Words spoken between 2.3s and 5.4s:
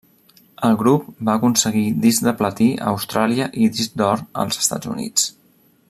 platí a Austràlia i disc d'or als Estats Units.